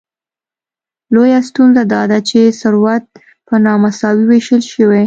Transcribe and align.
لویه 1.13 1.39
ستونزه 1.49 1.83
داده 1.93 2.19
چې 2.29 2.39
ثروت 2.61 3.05
په 3.47 3.55
نامساوي 3.65 4.23
ویشل 4.27 4.61
شوی. 4.73 4.99